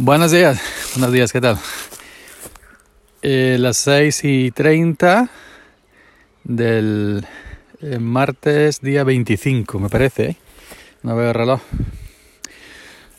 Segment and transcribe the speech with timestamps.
[0.00, 0.60] Buenos días,
[0.94, 1.58] buenos días, ¿qué tal?
[3.20, 5.28] Eh, las 6 y 30
[6.44, 7.26] del
[7.82, 10.36] eh, martes día 25, me parece, ¿eh?
[11.02, 11.60] no veo el reloj.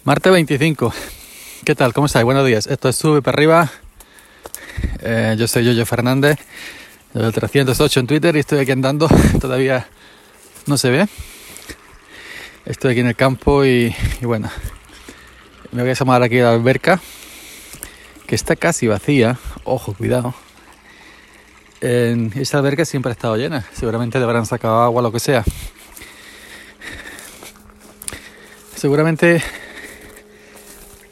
[0.06, 0.94] Martes 25,
[1.66, 1.92] ¿qué tal?
[1.92, 2.24] ¿Cómo estáis?
[2.24, 3.70] Buenos días, esto es Sube para arriba.
[5.02, 6.40] Eh, yo soy Yoyo Fernández,
[7.14, 9.10] del 308 en Twitter y estoy aquí andando,
[9.42, 9.90] todavía
[10.66, 11.10] no se ve.
[12.66, 14.50] Estoy aquí en el campo y, y bueno,
[15.72, 17.00] me voy a llamar aquí a la alberca,
[18.26, 19.38] que está casi vacía.
[19.64, 20.34] Ojo, cuidado.
[21.82, 23.66] En esta alberca siempre ha estado llena.
[23.74, 25.44] Seguramente le habrán sacado agua, lo que sea.
[28.76, 29.44] Seguramente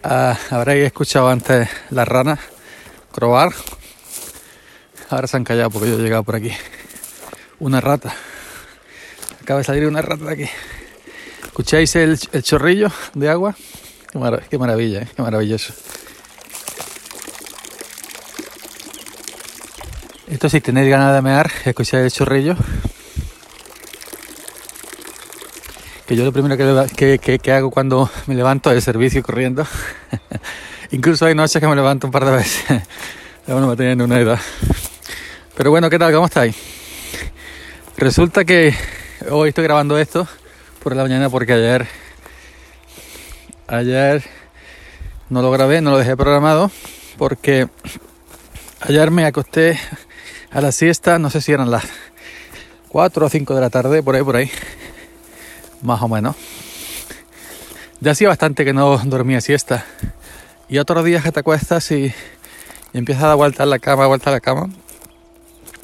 [0.03, 2.39] uh, habréis escuchado antes las ranas
[3.11, 3.53] croar.
[5.09, 6.51] Ahora se han callado porque yo he llegado por aquí.
[7.59, 8.13] Una rata.
[9.41, 10.49] Acaba de salir una rata de aquí.
[11.45, 13.55] ¿Escucháis el chorrillo de agua?
[14.17, 15.07] Qué, mar qué maravilla, ¿eh?
[15.15, 15.73] qué maravilloso.
[20.27, 22.55] Esto si tenéis ganas de mear, escucháis el chorrillo.
[26.07, 29.67] Que yo lo primero que, que, que, hago cuando me levanto es el servicio corriendo.
[30.91, 32.63] Incluso hay noches que me levanto un par de veces.
[33.47, 34.39] Aún no me teniendo una edad.
[35.55, 36.11] Pero bueno, ¿qué tal?
[36.11, 36.55] ¿Cómo estáis?
[37.97, 38.73] Resulta que
[39.29, 40.27] hoy estoy grabando esto
[40.81, 42.06] por la mañana porque ayer
[43.67, 44.23] Ayer
[45.29, 46.71] no lo grabé, no lo dejé programado
[47.17, 47.67] porque
[48.79, 49.77] ayer me acosté
[50.51, 51.83] a la siesta, no sé si eran las
[52.89, 54.49] 4 o 5 de la tarde, por ahí, por ahí,
[55.81, 56.35] más o menos.
[57.99, 59.85] Ya hacía bastante que no dormía siesta.
[60.69, 62.13] Y otros días que te acuestas y,
[62.93, 64.69] empiezas a dar la cama, vuelta a la cama,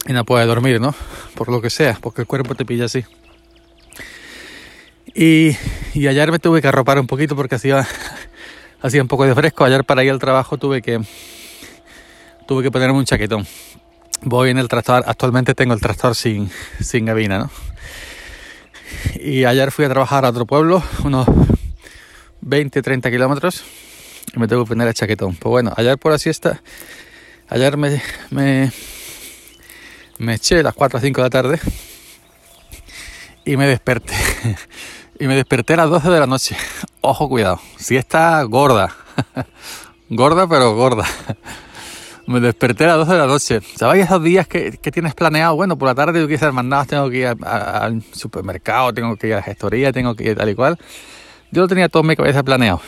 [0.06, 0.95] y no puedes dormir, ¿no?
[1.36, 3.03] Por lo que sea, porque el cuerpo te pilla así.
[5.14, 5.58] Y,
[6.00, 7.88] y, ayer me tuve que arropar un poquito porque hacía,
[8.82, 9.64] hacía un poco de fresco.
[9.64, 11.00] Ayer para ir al trabajo tuve que,
[12.48, 13.48] tuve que ponerme un chaquetón.
[14.22, 16.50] Voy en el tractor, actualmente tengo el tractor sin,
[16.80, 17.50] sin gabina, ¿no?
[19.16, 21.28] Y ayer fui a trabajar a otro pueblo, unos
[22.42, 23.64] 20, 30 kilómetros,
[24.34, 25.36] y me tengo que poner el chaquetón.
[25.36, 26.62] Pues bueno, ayer por la siesta,
[27.50, 28.72] ayer me, me,
[30.20, 31.59] me eché a las 4 o 5 de la tarde
[33.46, 34.14] y me desperté.
[35.19, 36.57] y me desperté a las 12 de la noche.
[37.01, 37.59] Ojo, cuidado.
[37.78, 38.96] Si está gorda.
[40.09, 41.06] gorda, pero gorda.
[42.28, 43.59] me desperté a las 12 de la noche.
[43.75, 45.56] ¿Sabéis esos días que, que tienes planeado?
[45.56, 49.28] Bueno, por la tarde tengo que ir a tengo que ir al supermercado, tengo que
[49.28, 50.78] ir a la gestoría, tengo que ir tal y cual.
[51.52, 52.81] Yo lo tenía todo en mi cabeza planeado.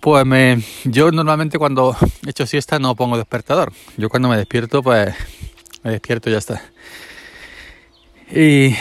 [0.00, 1.94] Pues me, yo normalmente cuando
[2.26, 3.72] he hecho siesta no pongo despertador.
[3.98, 5.14] Yo cuando me despierto, pues
[5.82, 6.62] me despierto y ya está.
[8.32, 8.74] Y,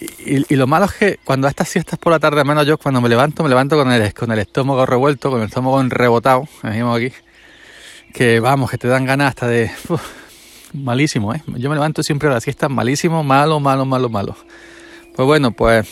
[0.00, 3.00] y, lo malo es que cuando a estas siestas por la tarde, menos yo cuando
[3.00, 6.96] me levanto, me levanto con el, con el estómago revuelto, con el estómago rebotado, decimos
[6.96, 7.12] aquí,
[8.12, 9.70] que vamos, que te dan ganas hasta de...
[10.74, 11.42] Malísimo, ¿eh?
[11.56, 14.36] Yo me levanto siempre a las siestas malísimo, malo, malo, malo, malo.
[15.16, 15.88] Pues bueno, pues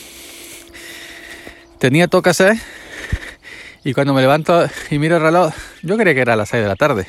[1.79, 2.57] tenía que hacer
[3.83, 6.61] y cuando me levanto y miro el reloj, yo creía que era a las 6
[6.61, 7.07] de la tarde.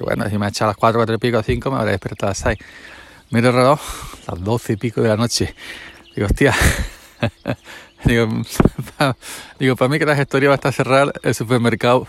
[0.00, 2.28] Bueno, si me ha echado a las 4, 4 y pico, 5, me habré despertado
[2.28, 2.58] a las 6.
[3.30, 3.80] Miro el reloj,
[4.26, 5.54] a las 12 y pico de la noche.
[6.18, 6.52] Digo, hostia.
[8.04, 8.42] digo,
[8.96, 9.16] pa,
[9.60, 12.08] digo, para mí que la gestoría va a estar cerrada, el supermercado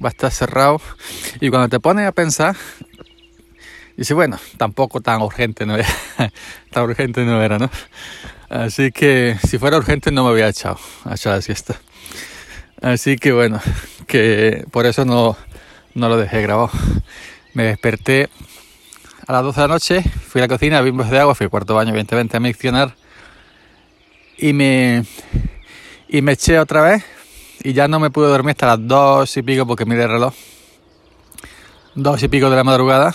[0.00, 0.80] va a estar cerrado.
[1.40, 2.54] Y cuando te pones a pensar,
[3.96, 5.88] dice, bueno, tampoco tan urgente no era.
[6.70, 7.68] tan urgente no era, ¿no?
[8.48, 11.80] Así que si fuera urgente no me había echado a echar la siesta.
[12.80, 13.60] Así que bueno,
[14.06, 15.36] que por eso no,
[15.94, 16.70] no lo dejé grabado.
[17.54, 18.28] Me desperté
[19.26, 21.50] a las 12 de la noche, fui a la cocina, bimbos de agua, fui al
[21.50, 22.99] cuarto baño, evidentemente, a miccionar
[24.40, 25.04] y me,
[26.08, 27.04] y me eché otra vez
[27.62, 30.34] y ya no me pude dormir hasta las 2 y pico porque miré el reloj.
[31.94, 33.14] 2 y pico de la madrugada.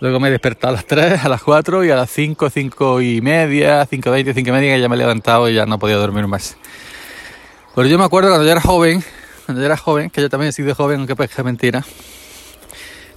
[0.00, 3.00] Luego me he despertado a las 3, a las 4 y a las 5, 5
[3.00, 5.78] y media, 5, 20, 5 y media que ya me he levantado y ya no
[5.78, 6.56] podía dormir más.
[7.74, 9.02] Pero yo me acuerdo cuando yo era joven,
[9.46, 11.84] cuando yo era joven, que yo también he sido joven, aunque parezca mentira.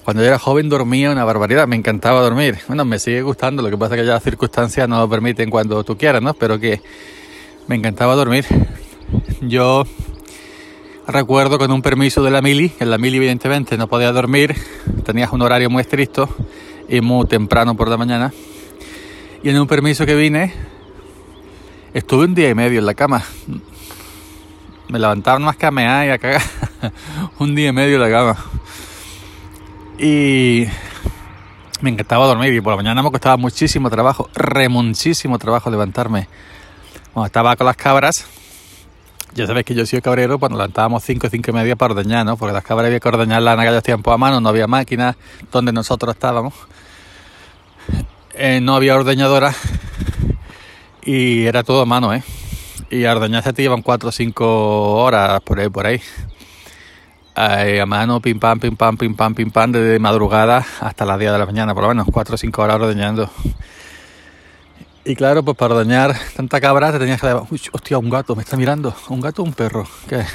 [0.07, 2.59] Cuando yo era joven dormía una barbaridad, me encantaba dormir.
[2.69, 5.49] Bueno, me sigue gustando, lo que pasa es que ya las circunstancias no lo permiten
[5.49, 6.33] cuando tú quieras, ¿no?
[6.33, 6.81] Pero que
[7.67, 8.45] me encantaba dormir.
[9.41, 9.83] Yo
[11.09, 14.55] recuerdo con un permiso de la mili, en la mili evidentemente no podía dormir,
[15.03, 16.29] tenías un horario muy estricto
[16.87, 18.31] y muy temprano por la mañana.
[19.43, 20.53] Y en un permiso que vine,
[21.93, 23.25] estuve un día y medio en la cama.
[24.87, 26.43] Me levantaban más que a mear y a cagar.
[27.39, 28.37] un día y medio en la cama.
[29.99, 30.67] Y
[31.81, 36.27] me encantaba dormir y por la mañana me costaba muchísimo trabajo, remuchísimo trabajo levantarme.
[37.13, 38.25] Cuando estaba con las cabras,
[39.33, 42.37] Ya sabéis que yo soy cabrero cuando levantábamos 5, 5 y media para ordeñar, ¿no?
[42.37, 45.15] Porque las cabras había que ordeñarlas en aquellos tiempos a mano, no había máquinas
[45.51, 46.53] donde nosotros estábamos.
[48.33, 49.53] Eh, no había ordeñadora
[51.03, 52.23] y era todo a mano, ¿eh?
[52.89, 56.01] Y a ordeñarse te llevan 4 o 5 horas por ahí, por ahí.
[57.37, 61.31] A mano, pim pam, pim pam, pim pam, pim pam, desde madrugada hasta las 10
[61.31, 63.29] de la mañana, por lo menos 4 o 5 horas ordeñando.
[65.05, 67.27] Y claro, pues para dañar tanta cabra te tenías que.
[67.33, 68.93] Uy, hostia, un gato, me está mirando.
[69.09, 69.87] ¿Un gato o un perro?
[70.09, 70.25] ¿Qué?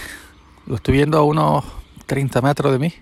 [0.66, 1.64] Lo estoy viendo a unos
[2.06, 2.94] 30 metros de mí.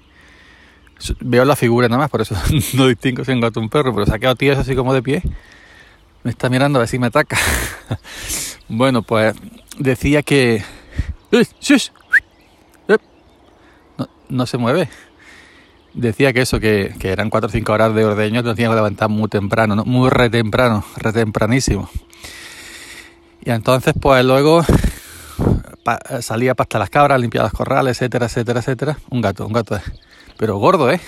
[1.20, 2.34] Veo la figura nada más, por eso
[2.74, 4.74] no distingo si es un gato o un perro, pero se ha quedado tío así
[4.74, 5.22] como de pie.
[6.24, 7.36] Me está mirando a ver si me ataca.
[8.68, 9.34] bueno, pues
[9.78, 10.64] decía que...
[11.30, 11.38] No,
[14.30, 14.88] no se mueve
[15.94, 19.08] decía que eso, que, eran 4 o 5 horas de ordeño, que teníamos que levantar
[19.08, 19.84] muy temprano, ¿no?
[19.84, 21.88] muy re temprano, re tempranísimo.
[23.44, 24.64] Y entonces, pues luego
[26.20, 28.98] salía para las cabras, limpiar los corrales, etcétera, etcétera, etcétera.
[29.08, 29.80] Un gato, un gato,
[30.36, 31.00] pero gordo, ¿eh?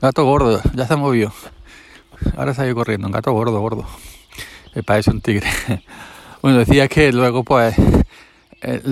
[0.00, 1.32] Gato gordo, ya se movió.
[2.36, 3.84] Ahora salió corriendo, un gato gordo, gordo.
[4.74, 5.48] Me parece un tigre.
[6.42, 7.76] bueno, decía que luego, pues,
[8.62, 8.82] eh,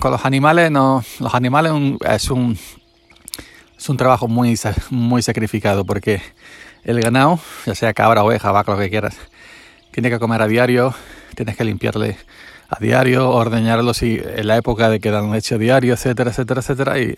[0.00, 2.58] con los animales, no, los animales es un
[3.80, 4.58] es un trabajo muy,
[4.90, 6.20] muy sacrificado porque
[6.84, 9.16] el ganado, ya sea cabra, oveja, vaca, lo que quieras,
[9.90, 10.94] tiene que comer a diario,
[11.34, 12.18] tienes que limpiarle
[12.68, 16.60] a diario, ordeñarlo si en la época de que dan leche a diario, etcétera, etcétera,
[16.60, 17.16] etcétera, y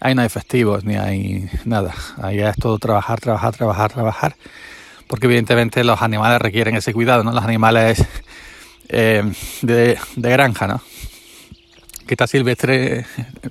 [0.00, 1.94] ahí no hay festivos ni hay nada.
[2.22, 4.36] Ahí es todo trabajar, trabajar, trabajar, trabajar,
[5.06, 7.32] porque evidentemente los animales requieren ese cuidado, ¿no?
[7.32, 8.02] Los animales
[8.88, 9.30] eh,
[9.60, 10.80] de, de granja, ¿no?
[12.06, 13.04] Que está silvestre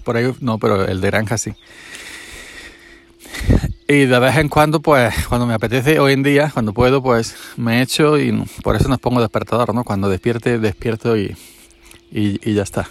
[0.03, 1.53] por ahí, no, pero el de granja sí.
[3.87, 7.35] Y de vez en cuando, pues, cuando me apetece, hoy en día, cuando puedo, pues
[7.55, 8.31] me echo y
[8.63, 9.83] por eso nos pongo despertador, ¿no?
[9.83, 11.37] Cuando despierte, despierto y,
[12.11, 12.89] y, ya está.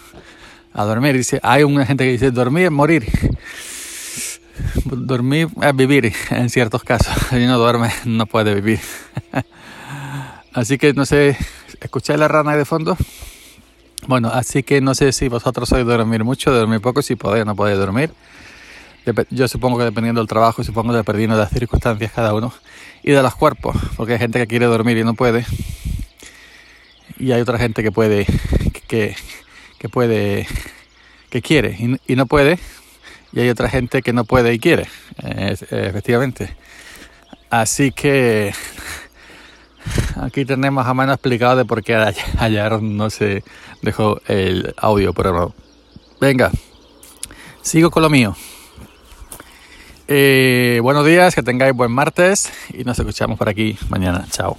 [0.72, 1.16] A dormir.
[1.16, 3.06] Dice, hay una gente que dice, dormir es morir.
[4.84, 7.12] Dormir es vivir en ciertos casos.
[7.30, 8.78] Si no duerme, no puede vivir.
[10.52, 11.36] Así que no sé,
[11.80, 12.96] ¿escucháis la rana de fondo?
[14.06, 17.46] Bueno, así que no sé si vosotros sois dormir mucho, dormir poco, si podéis o
[17.46, 18.12] no podéis dormir.
[19.30, 22.54] Yo supongo que dependiendo del trabajo, supongo que dependiendo de las circunstancias cada uno
[23.02, 25.44] y de los cuerpos, porque hay gente que quiere dormir y no puede.
[27.18, 28.26] Y hay otra gente que puede,
[28.88, 29.14] que,
[29.78, 30.46] que puede,
[31.28, 32.58] que quiere y, no puede.
[33.32, 34.86] Y hay otra gente que no puede y quiere,
[35.18, 36.56] efectivamente.
[37.50, 38.54] Así que
[40.16, 41.94] aquí tenemos más o menos explicado de por qué
[42.38, 43.44] ayer no se
[43.82, 45.54] dejó el audio, pero no.
[46.20, 46.50] Venga,
[47.60, 48.34] sigo con lo mío.
[50.06, 54.26] Eh, buenos días, que tengáis buen martes y nos escuchamos por aquí mañana.
[54.30, 54.56] Chao.